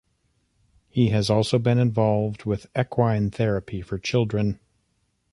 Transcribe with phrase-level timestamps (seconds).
[0.89, 4.59] He has also been involved with equine therapy for children.